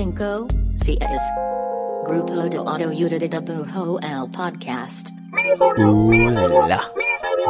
[0.00, 0.48] cinco.
[2.06, 2.58] Grupo de
[4.32, 5.10] podcast.
[5.78, 6.90] Hola.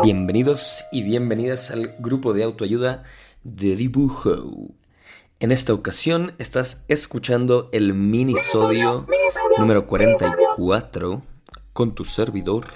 [0.03, 3.05] Bienvenidos y bienvenidas al grupo de autoayuda
[3.45, 4.75] de dibujo.
[5.39, 9.07] En esta ocasión estás escuchando el minisodio
[9.57, 11.23] número 44
[11.73, 12.67] con tu servidor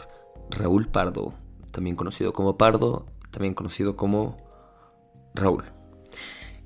[0.50, 1.34] Raúl Pardo,
[1.72, 4.36] también conocido como Pardo, también conocido como
[5.34, 5.64] Raúl.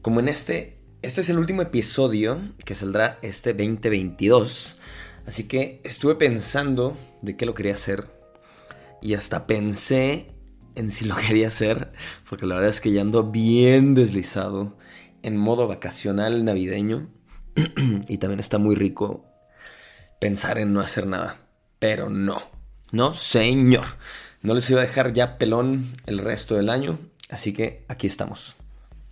[0.02, 4.80] Como en este, este es el último episodio que saldrá este 2022,
[5.26, 8.10] así que estuve pensando de qué lo quería hacer
[9.00, 10.32] y hasta pensé
[10.74, 11.92] en si lo quería hacer,
[12.28, 14.76] porque la verdad es que ya ando bien deslizado
[15.22, 17.08] en modo vacacional navideño
[18.08, 19.24] y también está muy rico
[20.20, 21.36] pensar en no hacer nada,
[21.78, 22.42] pero no,
[22.90, 23.84] no señor,
[24.42, 26.98] no les iba a dejar ya pelón el resto del año,
[27.30, 28.56] así que aquí estamos.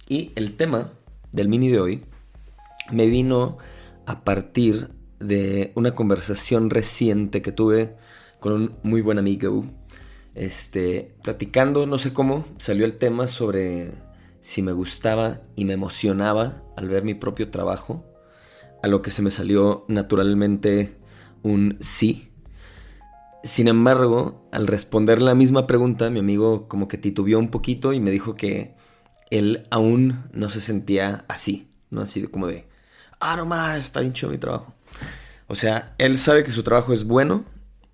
[0.09, 0.92] Y el tema
[1.37, 2.03] del mini de hoy
[2.91, 3.59] me vino
[4.06, 4.89] a partir
[5.20, 7.95] de una conversación reciente que tuve
[8.41, 9.64] con un muy buen amigo.
[10.34, 13.92] Este, platicando, no sé cómo, salió el tema sobre
[14.41, 18.05] si me gustaba y me emocionaba al ver mi propio trabajo,
[18.83, 20.97] a lo que se me salió naturalmente
[21.42, 22.31] un sí.
[23.42, 28.01] Sin embargo, al responder la misma pregunta, mi amigo como que titubeó un poquito y
[28.01, 28.75] me dijo que
[29.31, 32.03] él aún no se sentía así, ¿no?
[32.03, 32.67] Así como de,
[33.21, 34.75] ah, no más, está bien chido mi trabajo.
[35.49, 37.45] O sea, él sabe que su trabajo es bueno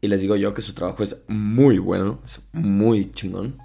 [0.00, 3.58] y les digo yo que su trabajo es muy bueno, es muy chingón.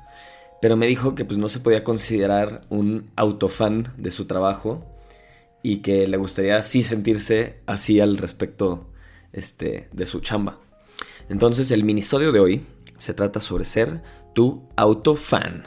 [0.61, 4.85] Pero me dijo que pues no se podía considerar un autofan de su trabajo
[5.61, 8.87] y que le gustaría así sentirse así al respecto
[9.33, 10.59] este, de su chamba.
[11.29, 12.65] Entonces el minisodio de hoy
[12.97, 14.01] se trata sobre ser
[14.33, 15.65] tu autofan.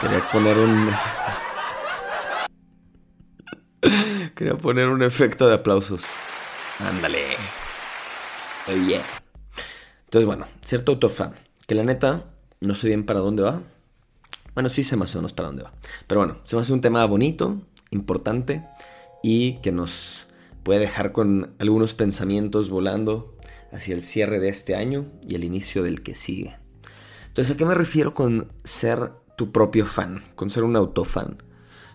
[0.00, 0.90] Quería poner un.
[4.34, 6.04] Quería poner un efecto de aplausos.
[6.78, 7.36] Ándale.
[8.68, 9.00] Oye.
[10.04, 11.34] Entonces, bueno, cierto autofan.
[11.66, 12.24] Que la neta,
[12.60, 13.62] no sé bien para dónde va.
[14.54, 15.72] Bueno, sí sé más o menos para dónde va.
[16.06, 17.60] Pero bueno, se me hace un tema bonito,
[17.90, 18.64] importante
[19.22, 20.26] y que nos
[20.62, 23.36] puede dejar con algunos pensamientos volando
[23.70, 26.56] hacia el cierre de este año y el inicio del que sigue.
[27.28, 31.42] Entonces, ¿a qué me refiero con ser tu propio fan, con ser un autofan?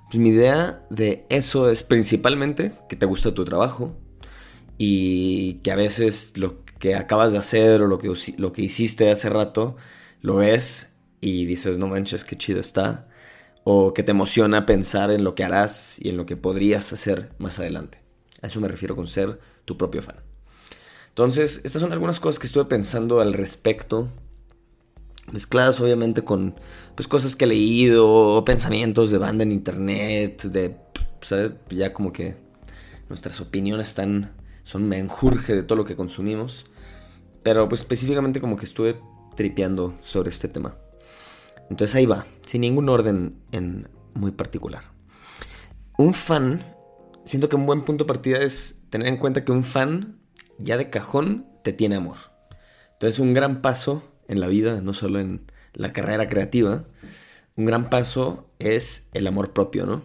[0.09, 3.95] Pues mi idea de eso es principalmente que te gusta tu trabajo
[4.79, 9.11] y que a veces lo que acabas de hacer o lo que, lo que hiciste
[9.11, 9.75] hace rato
[10.22, 13.09] lo ves y dices, no manches, qué chido está.
[13.63, 17.29] O que te emociona pensar en lo que harás y en lo que podrías hacer
[17.38, 18.01] más adelante.
[18.41, 20.16] A eso me refiero con ser tu propio fan.
[21.09, 24.09] Entonces, estas son algunas cosas que estuve pensando al respecto
[25.31, 26.56] mezcladas obviamente con
[26.96, 30.78] pues cosas que he leído pensamientos de banda en internet, de
[31.22, 31.53] ¿sabes?
[31.69, 32.38] ya como que
[33.09, 36.66] nuestras opiniones están son menjurje de todo lo que consumimos,
[37.44, 39.00] pero pues específicamente como que estuve
[39.36, 40.75] tripeando sobre este tema.
[41.69, 44.84] Entonces ahí va, sin ningún orden en muy particular.
[45.97, 46.63] Un fan,
[47.25, 50.19] siento que un buen punto de partida es tener en cuenta que un fan
[50.57, 52.18] ya de cajón te tiene amor.
[52.94, 56.86] Entonces un gran paso en la vida, no solo en la carrera creativa,
[57.56, 60.03] un gran paso es el amor propio, ¿no?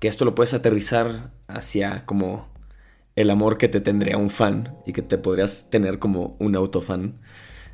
[0.00, 2.48] Que esto lo puedes aterrizar hacia como
[3.16, 7.18] el amor que te tendría un fan y que te podrías tener como un autofan.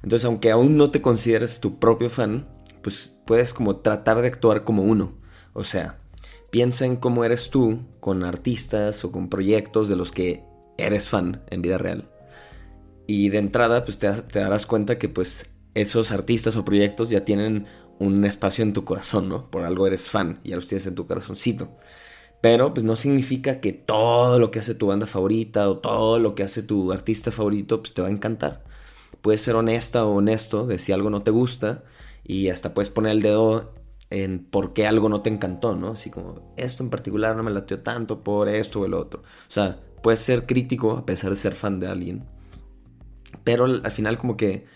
[0.03, 2.49] Entonces, aunque aún no te consideres tu propio fan,
[2.82, 5.15] pues puedes como tratar de actuar como uno.
[5.53, 5.99] O sea,
[6.50, 10.44] piensa en cómo eres tú con artistas o con proyectos de los que
[10.79, 12.11] eres fan en vida real.
[13.06, 17.67] Y de entrada, pues te, darás cuenta que pues esos artistas o proyectos ya tienen
[17.99, 19.50] un espacio en tu corazón, ¿no?
[19.50, 21.76] Por algo eres fan, ya los tienes en tu corazoncito.
[22.41, 26.35] Pero pues no significa que todo lo que hace tu banda favorita o todo lo
[26.35, 28.65] que hace tu artista favorito pues te va a encantar.
[29.23, 31.85] Puedes ser honesta o honesto de si algo no te gusta
[32.23, 33.73] y hasta puedes poner el dedo
[34.11, 35.93] en por qué algo no te encantó, ¿no?
[35.93, 39.21] Así como esto en particular no me latió tanto por esto o el otro.
[39.23, 42.25] O sea, puedes ser crítico a pesar de ser fan de alguien.
[43.43, 44.67] Pero al final como que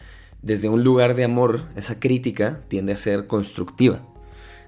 [0.43, 4.01] desde un lugar de amor, esa crítica tiende a ser constructiva.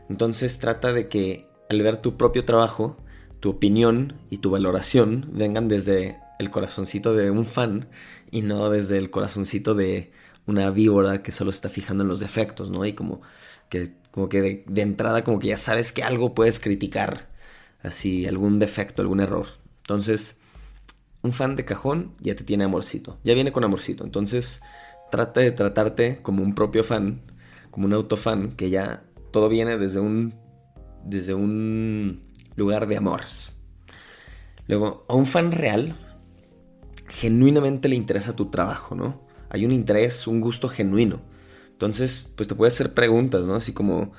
[0.08, 2.96] Entonces trata de que al ver tu propio trabajo,
[3.38, 7.88] tu opinión y tu valoración vengan desde el corazoncito de un fan
[8.30, 10.12] y no desde el corazoncito de
[10.46, 12.84] una víbora que solo está fijando en los defectos, ¿no?
[12.84, 13.20] Y como
[13.68, 17.28] que, como que de, de entrada como que ya sabes que algo puedes criticar,
[17.82, 19.46] así algún defecto, algún error.
[19.82, 20.40] Entonces,
[21.22, 24.04] un fan de cajón ya te tiene amorcito, ya viene con amorcito.
[24.04, 24.60] Entonces,
[25.10, 27.20] trata de tratarte como un propio fan,
[27.70, 30.34] como un autofan que ya todo viene desde un,
[31.04, 32.22] desde un
[32.56, 33.52] lugar de amores.
[34.66, 35.96] Luego, a un fan real,
[37.08, 39.26] genuinamente le interesa tu trabajo, ¿no?
[39.48, 41.20] Hay un interés, un gusto genuino.
[41.72, 43.54] Entonces, pues te puede hacer preguntas, ¿no?
[43.54, 44.12] Así como,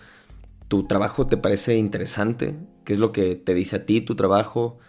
[0.67, 2.55] ¿tu trabajo te parece interesante?
[2.83, 4.79] ¿Qué es lo que te dice a ti tu trabajo?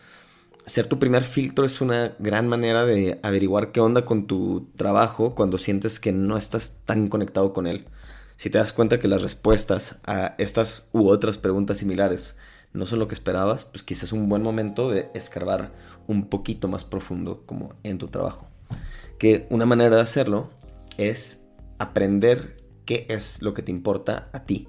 [0.67, 5.35] Ser tu primer filtro es una gran manera de averiguar qué onda con tu trabajo
[5.35, 7.87] cuando sientes que no estás tan conectado con él.
[8.37, 12.37] Si te das cuenta que las respuestas a estas u otras preguntas similares
[12.73, 15.73] no son lo que esperabas, pues quizás es un buen momento de escarbar
[16.06, 18.49] un poquito más profundo como en tu trabajo.
[19.19, 20.50] Que una manera de hacerlo
[20.97, 21.49] es
[21.79, 24.69] aprender qué es lo que te importa a ti.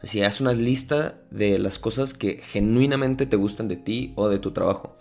[0.00, 4.38] Así, haz una lista de las cosas que genuinamente te gustan de ti o de
[4.38, 4.96] tu trabajo.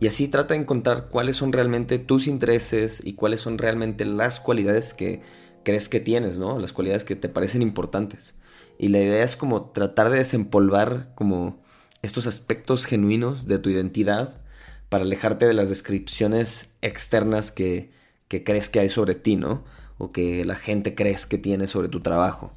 [0.00, 4.40] Y así trata de encontrar cuáles son realmente tus intereses y cuáles son realmente las
[4.40, 5.22] cualidades que
[5.64, 6.58] crees que tienes, ¿no?
[6.58, 8.34] Las cualidades que te parecen importantes.
[8.78, 11.62] Y la idea es como tratar de desempolvar como
[12.02, 14.40] estos aspectos genuinos de tu identidad
[14.88, 17.90] para alejarte de las descripciones externas que,
[18.28, 19.64] que crees que hay sobre ti, ¿no?
[19.98, 22.52] O que la gente crees que tiene sobre tu trabajo.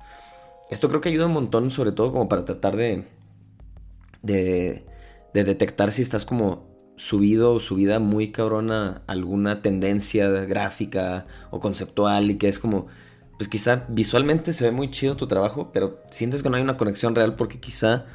[0.69, 3.05] Esto creo que ayuda un montón, sobre todo como para tratar de,
[4.21, 4.85] de,
[5.33, 6.68] de detectar si estás como
[6.99, 12.87] subido o subida muy cabrona alguna tendencia gráfica o conceptual y que es como,
[13.37, 16.75] pues quizá visualmente se ve muy chido tu trabajo, pero sientes que no hay una
[16.75, 18.05] conexión real porque quizá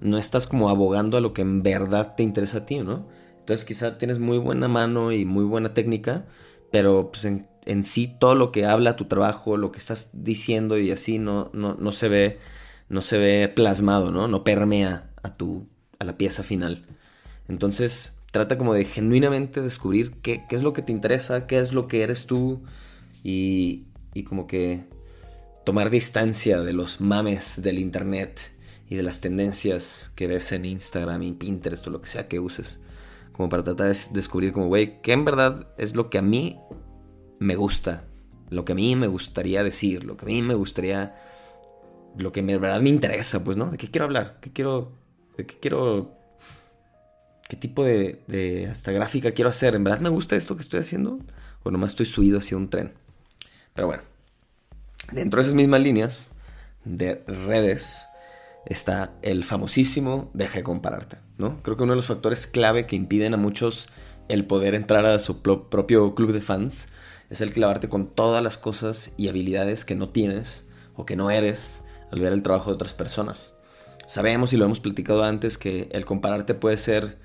[0.00, 3.06] no estás como abogando a lo que en verdad te interesa a ti, ¿no?
[3.40, 6.24] Entonces quizá tienes muy buena mano y muy buena técnica,
[6.70, 10.78] pero pues en, en sí todo lo que habla tu trabajo, lo que estás diciendo
[10.78, 12.38] y así no, no, no se ve
[12.88, 14.28] no se ve plasmado, ¿no?
[14.28, 16.86] No permea a tu a la pieza final.
[17.48, 21.88] Entonces, trata como de genuinamente descubrir qué, es lo que te interesa, qué es lo
[21.88, 22.62] que eres tú
[23.24, 24.84] y, y como que
[25.64, 28.52] tomar distancia de los mames del internet
[28.88, 32.40] y de las tendencias que ves en Instagram y Pinterest o lo que sea que
[32.40, 32.80] uses.
[33.32, 36.58] Como para tratar de descubrir como, güey, qué en verdad es lo que a mí
[37.38, 38.04] me gusta.
[38.50, 41.14] Lo que a mí me gustaría decir, lo que a mí me gustaría...
[42.18, 43.70] Lo que en verdad me interesa, pues, ¿no?
[43.70, 44.38] ¿De qué quiero hablar?
[44.40, 44.92] ¿Qué quiero...
[45.36, 46.19] ¿De qué quiero
[47.50, 49.74] qué tipo de, hasta gráfica quiero hacer.
[49.74, 51.18] ¿En verdad me gusta esto que estoy haciendo?
[51.64, 52.94] O nomás estoy subido hacia un tren.
[53.74, 54.04] Pero bueno,
[55.10, 56.28] dentro de esas mismas líneas
[56.84, 58.04] de redes
[58.66, 61.60] está el famosísimo deja de compararte, ¿no?
[61.62, 63.88] Creo que uno de los factores clave que impiden a muchos
[64.28, 66.88] el poder entrar a su propio club de fans
[67.30, 71.32] es el clavarte con todas las cosas y habilidades que no tienes o que no
[71.32, 71.82] eres
[72.12, 73.54] al ver el trabajo de otras personas.
[74.06, 77.18] Sabemos y lo hemos platicado antes que el compararte puede ser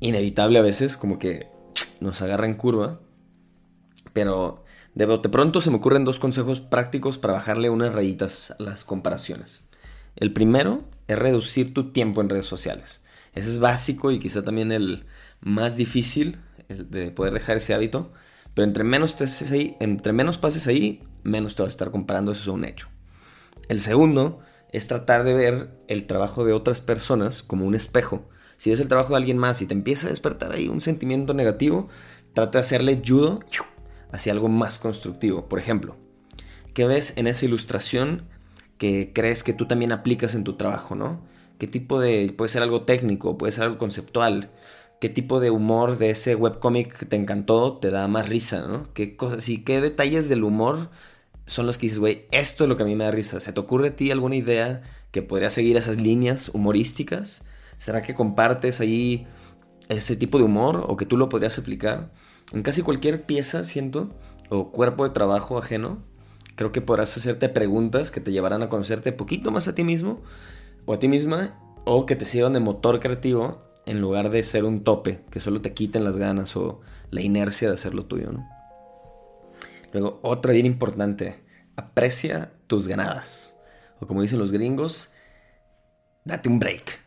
[0.00, 1.48] inevitable a veces, como que
[2.00, 3.00] nos agarra en curva.
[4.12, 4.64] Pero
[4.94, 9.62] de, pronto se me ocurren dos consejos prácticos para bajarle unas rayitas a las comparaciones.
[10.16, 13.02] El primero es reducir tu tiempo en redes sociales.
[13.34, 15.06] Ese es básico y quizá también el
[15.40, 16.38] más difícil
[16.68, 18.12] de poder dejar ese hábito.
[18.54, 19.16] Pero entre menos,
[19.50, 22.88] ahí, entre menos pases ahí, menos te vas a estar comparando, eso es un hecho.
[23.68, 28.70] El segundo es tratar de ver el trabajo de otras personas como un espejo si
[28.70, 31.88] ves el trabajo de alguien más y te empieza a despertar ahí un sentimiento negativo,
[32.32, 33.40] trata de hacerle judo
[34.12, 35.48] hacia algo más constructivo.
[35.48, 35.96] Por ejemplo,
[36.72, 38.28] ¿qué ves en esa ilustración
[38.78, 41.20] que crees que tú también aplicas en tu trabajo, no?
[41.58, 42.32] ¿Qué tipo de...
[42.36, 44.50] puede ser algo técnico, puede ser algo conceptual?
[45.00, 48.92] ¿Qué tipo de humor de ese webcomic que te encantó te da más risa, no?
[48.94, 50.90] ¿Qué cosas y qué detalles del humor
[51.46, 53.38] son los que dices, güey, esto es lo que a mí me da risa?
[53.38, 57.44] ¿Se te ocurre a ti alguna idea que podría seguir esas líneas humorísticas?
[57.84, 59.26] ¿Será que compartes ahí
[59.90, 62.10] ese tipo de humor o que tú lo podrías aplicar?
[62.54, 64.08] En casi cualquier pieza, siento,
[64.48, 66.02] o cuerpo de trabajo ajeno,
[66.54, 70.22] creo que podrás hacerte preguntas que te llevarán a conocerte poquito más a ti mismo
[70.86, 74.64] o a ti misma o que te sirvan de motor creativo en lugar de ser
[74.64, 78.30] un tope que solo te quiten las ganas o la inercia de hacer lo tuyo.
[79.92, 81.44] Luego, otra bien importante,
[81.76, 83.56] aprecia tus ganadas.
[84.00, 85.10] O como dicen los gringos,
[86.24, 87.03] date un break.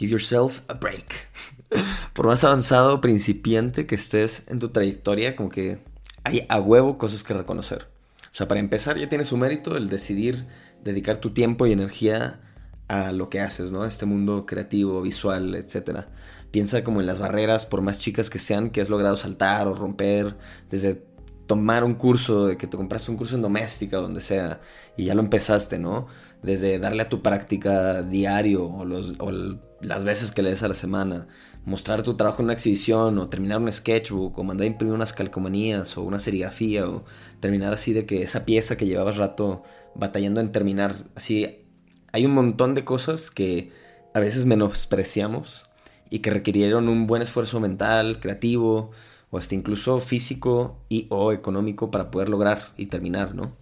[0.00, 1.28] Give yourself a break.
[2.14, 5.78] Por más avanzado principiante que estés en tu trayectoria, como que
[6.24, 7.86] hay a huevo cosas que reconocer.
[8.32, 10.46] O sea, para empezar ya tienes su mérito el decidir
[10.82, 12.40] dedicar tu tiempo y energía
[12.88, 13.84] a lo que haces, ¿no?
[13.84, 16.06] Este mundo creativo, visual, etc.
[16.50, 19.74] Piensa como en las barreras, por más chicas que sean, que has logrado saltar o
[19.74, 20.38] romper,
[20.70, 21.04] desde
[21.50, 24.60] tomar un curso, de que te compraste un curso en doméstica, donde sea,
[24.96, 26.06] y ya lo empezaste, ¿no?
[26.44, 28.84] desde darle a tu práctica diario o,
[29.80, 31.26] las veces que le des a la semana,
[31.64, 35.12] mostrar tu trabajo en una exhibición o terminar un sketchbook o mandar a imprimir unas
[35.12, 37.04] calcomanías o una serigrafía o
[37.40, 39.64] terminar así de que esa pieza que llevabas rato
[39.96, 41.64] batallando en terminar, así
[42.12, 43.72] hay un montón de cosas que
[44.14, 45.66] a veces menospreciamos
[46.10, 48.92] y que requirieron un buen esfuerzo mental, creativo
[49.30, 53.52] o hasta incluso físico y o económico para poder lograr y terminar, ¿no?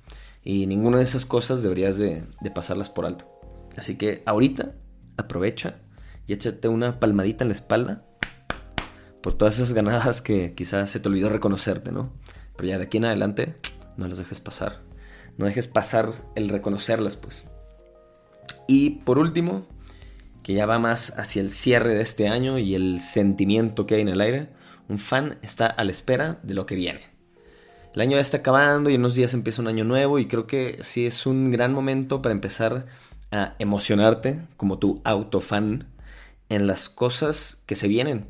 [0.42, 3.30] Y ninguna de esas cosas deberías de, pasarlas por alto.
[3.76, 4.74] Así que ahorita
[5.16, 5.80] aprovecha
[6.26, 8.04] y échate una palmadita en la espalda
[9.22, 12.12] por todas esas ganadas que quizás se te olvidó reconocerte, ¿no?
[12.56, 13.56] Pero ya de aquí en adelante
[13.96, 14.80] no las dejes pasar.
[15.36, 17.46] No dejes pasar el reconocerlas, pues.
[18.66, 19.66] Y por último,
[20.42, 24.00] que ya va más hacia el cierre de este año y el sentimiento que hay
[24.00, 24.48] en el aire,
[24.88, 27.00] un fan está a la espera de lo que viene.
[27.94, 30.46] El año ya está acabando y en unos días empieza un año nuevo y creo
[30.46, 32.86] que sí es un gran momento para empezar
[33.30, 35.88] a emocionarte como tu autofan
[36.48, 38.28] en las cosas que se vienen.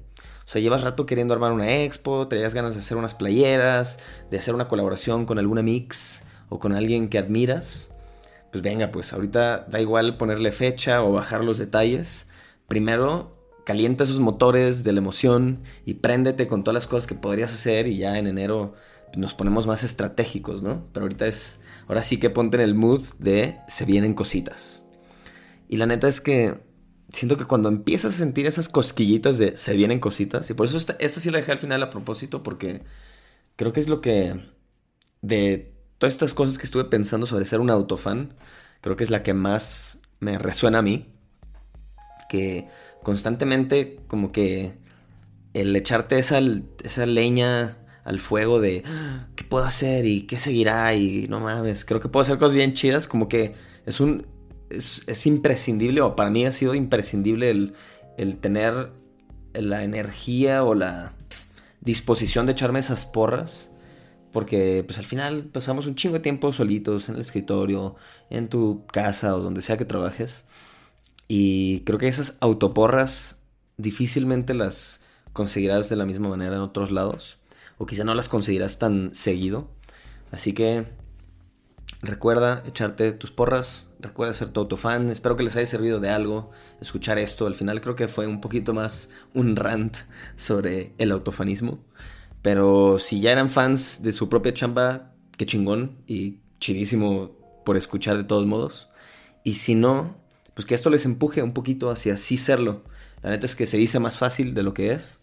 [0.48, 3.98] O sea, llevas rato queriendo armar una expo, traías ganas de hacer unas playeras,
[4.30, 7.90] de hacer una colaboración con alguna mix o con alguien que admiras.
[8.50, 12.28] Pues venga, pues ahorita da igual ponerle fecha o bajar los detalles.
[12.66, 13.37] Primero,
[13.68, 17.86] calienta esos motores de la emoción y préndete con todas las cosas que podrías hacer
[17.86, 18.72] y ya en enero
[19.14, 20.86] nos ponemos más estratégicos, ¿no?
[20.94, 24.86] Pero ahorita es, ahora sí que ponte en el mood de se vienen cositas.
[25.68, 26.54] Y la neta es que
[27.12, 30.78] siento que cuando empiezas a sentir esas cosquillitas de se vienen cositas, y por eso
[30.78, 32.80] esta, sí la dejé al final a propósito, porque
[33.56, 34.32] creo que es lo que
[35.20, 38.32] de todas estas cosas que estuve pensando sobre ser un autofan,
[38.80, 41.12] creo que es la que más me resuena a mí.
[42.30, 42.68] Que
[43.02, 44.72] constantemente como que
[45.54, 46.40] el echarte esa,
[46.84, 51.84] esa leña al fuego de ah, qué puedo hacer y qué seguirá y no mames,
[51.84, 53.54] creo que puedo hacer cosas bien chidas, como que
[53.86, 54.26] es un
[54.70, 58.90] es, imprescindible, o para mí ha sido imprescindible el, tener
[59.54, 61.14] la energía o la
[61.80, 63.70] disposición de echarme esas porras.
[64.32, 67.96] Porque pues al final pasamos un chingo de tiempo solitos en el escritorio,
[68.28, 70.44] en tu casa o donde sea que trabajes.
[71.28, 73.36] Y creo que esas autoporras
[73.76, 77.38] difícilmente las conseguirás de la misma manera en otros lados.
[77.76, 79.68] O quizá no las conseguirás tan seguido.
[80.32, 80.86] Así que
[82.02, 85.10] recuerda echarte tus porras, Recuerda ser tu fan.
[85.10, 87.46] Espero que les haya servido de algo escuchar esto.
[87.46, 89.96] Al final creo que fue un poquito más un rant
[90.36, 91.80] sobre el autofanismo.
[92.40, 97.32] Pero si ya eran fans de su propia chamba, qué chingón y chidísimo
[97.64, 98.88] por escuchar de todos modos.
[99.42, 100.16] Y si no,
[100.58, 102.82] pues que esto les empuje un poquito hacia sí serlo.
[103.22, 105.20] La neta es que se dice más fácil de lo que es,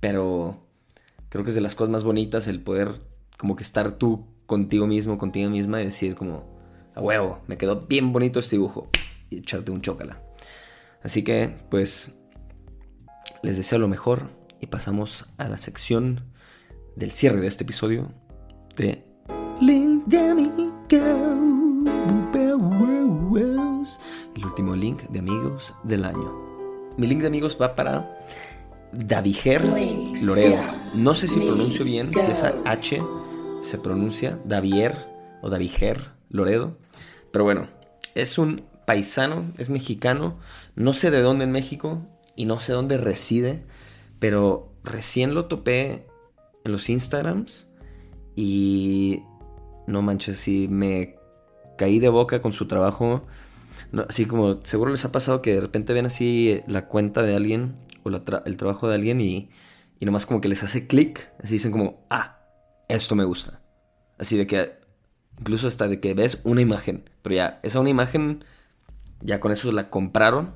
[0.00, 0.66] pero
[1.30, 2.90] creo que es de las cosas más bonitas el poder
[3.38, 6.44] como que estar tú contigo mismo, contigo misma y decir como,
[6.94, 8.90] a huevo, me quedó bien bonito este dibujo.
[9.30, 10.22] Y echarte un chócala.
[11.02, 12.12] Así que, pues,
[13.42, 14.28] les deseo lo mejor
[14.60, 16.20] y pasamos a la sección
[16.96, 18.12] del cierre de este episodio
[18.76, 19.02] de
[19.58, 21.55] Link de.
[24.56, 26.32] Último link de amigos del año.
[26.96, 28.18] Mi link de amigos va para
[28.90, 29.62] Daviger
[30.22, 30.62] Loredo.
[30.94, 33.02] No sé si pronuncio bien, si esa H
[33.60, 34.96] se pronuncia Davier
[35.42, 36.78] o Daviger Loredo.
[37.32, 37.68] Pero bueno,
[38.14, 40.38] es un paisano, es mexicano,
[40.74, 43.62] no sé de dónde en México y no sé dónde reside,
[44.20, 46.06] pero recién lo topé
[46.64, 47.68] en los Instagrams
[48.34, 49.22] y
[49.86, 51.16] no manches, si me
[51.76, 53.26] caí de boca con su trabajo.
[54.08, 57.76] Así como seguro les ha pasado que de repente ven así la cuenta de alguien
[58.02, 59.50] o el trabajo de alguien y,
[59.98, 62.38] y nomás como que les hace clic, así dicen como, ah,
[62.88, 63.60] esto me gusta.
[64.18, 64.86] Así de que
[65.38, 67.10] Incluso hasta de que ves una imagen.
[67.22, 68.44] Pero ya, esa una imagen,
[69.20, 70.54] ya con eso la compraron.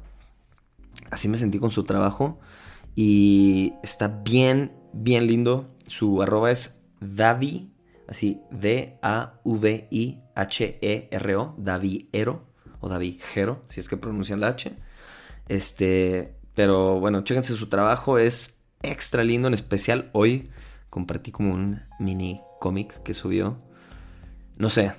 [1.11, 2.41] Así me sentí con su trabajo.
[2.95, 5.77] Y está bien, bien lindo.
[5.87, 7.71] Su arroba es Davi,
[8.09, 9.15] así D-A-V-I-H-E-R-O,
[11.59, 12.50] Daviero
[12.81, 14.73] o Davijero, si es que pronuncian la H.
[15.49, 20.51] Este, pero bueno, chéquense su trabajo, es extra lindo, en especial hoy
[20.89, 23.59] compartí como un mini cómic que subió
[24.61, 24.93] no sé,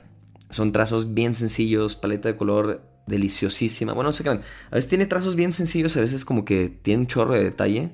[0.49, 3.93] son trazos bien sencillos, paleta de color deliciosísima.
[3.93, 7.01] Bueno, no se crean, a veces tiene trazos bien sencillos, a veces como que tiene
[7.01, 7.91] un chorro de detalle,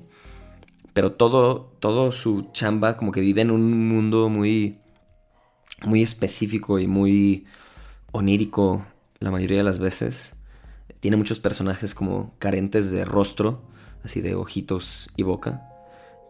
[0.94, 4.78] pero todo, todo su chamba como que vive en un mundo muy,
[5.84, 7.44] muy específico y muy
[8.12, 8.86] onírico
[9.20, 10.34] la mayoría de las veces.
[11.00, 13.62] Tiene muchos personajes como carentes de rostro,
[14.04, 15.68] así de ojitos y boca,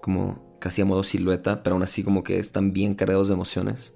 [0.02, 3.94] como casi a modo silueta, pero aún así como que están bien cargados de emociones.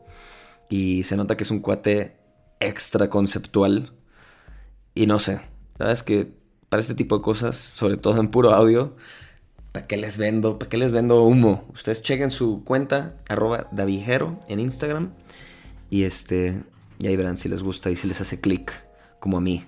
[0.70, 2.16] Y se nota que es un cuate
[2.60, 3.92] extra conceptual.
[4.94, 5.40] Y no sé,
[5.78, 6.32] sabes que
[6.68, 8.96] para este tipo de cosas, sobre todo en puro audio,
[9.72, 10.58] ¿para qué les vendo?
[10.58, 11.68] ¿Para qué les vendo humo?
[11.74, 15.12] Ustedes chequen su cuenta, arroba davijero en Instagram.
[15.90, 16.62] Y este,
[17.02, 18.72] y ahí verán si les gusta y si les hace clic,
[19.18, 19.64] como a mí.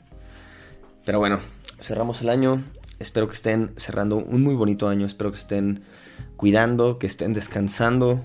[1.05, 1.41] Pero bueno,
[1.81, 2.62] cerramos el año.
[3.00, 5.05] Espero que estén cerrando un muy bonito año.
[5.05, 5.83] Espero que estén
[6.37, 8.25] cuidando, que estén descansando.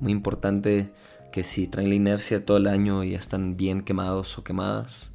[0.00, 0.92] Muy importante
[1.32, 5.12] que si traen la inercia todo el año y ya están bien quemados o quemadas,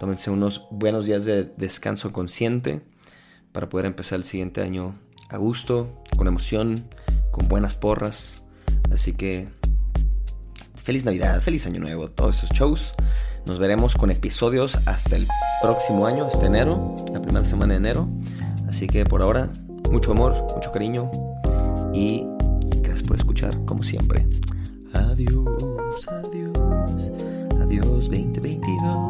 [0.00, 2.82] tómense unos buenos días de descanso consciente
[3.52, 6.74] para poder empezar el siguiente año a gusto, con emoción,
[7.30, 8.42] con buenas porras.
[8.90, 9.48] Así que
[10.82, 12.94] feliz Navidad, feliz Año Nuevo, todos esos shows.
[13.46, 15.26] Nos veremos con episodios hasta el
[15.62, 18.08] próximo año, hasta enero, la primera semana de enero.
[18.68, 19.50] Así que por ahora,
[19.90, 21.10] mucho amor, mucho cariño
[21.92, 22.26] y
[22.82, 24.26] gracias por escuchar como siempre.
[24.92, 27.12] Adiós, adiós,
[27.60, 29.09] adiós 2022